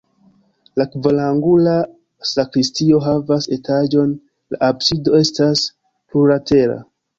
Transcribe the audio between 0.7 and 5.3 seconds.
La kvarangula sakristio havas etaĝon, la absido